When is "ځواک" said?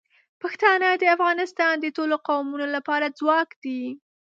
3.19-3.49